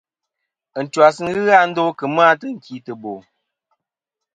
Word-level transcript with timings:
Ɨntwas 0.79 1.15
nɨn 1.23 1.35
ghɨ 1.45 1.51
a 1.61 1.63
ndo 1.69 1.83
kemɨ 1.99 2.21
a 2.31 2.33
tɨnkìtɨbo. 2.39 3.13